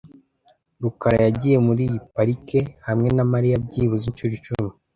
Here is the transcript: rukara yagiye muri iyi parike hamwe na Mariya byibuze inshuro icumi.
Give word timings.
rukara 0.81 1.17
yagiye 1.25 1.57
muri 1.67 1.81
iyi 1.89 1.99
parike 2.13 2.59
hamwe 2.87 3.09
na 3.17 3.23
Mariya 3.31 3.57
byibuze 3.65 4.03
inshuro 4.07 4.33
icumi. 4.39 4.69